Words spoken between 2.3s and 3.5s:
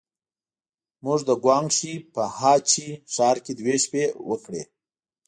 هه چه ښار